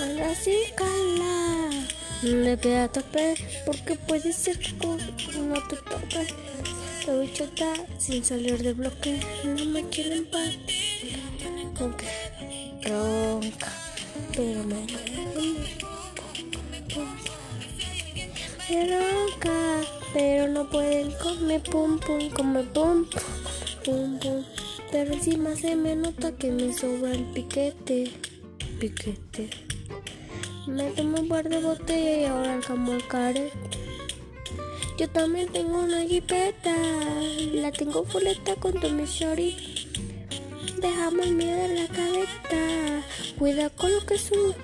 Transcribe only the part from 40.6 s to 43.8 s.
Dejamos miedo en la cabeza, cuida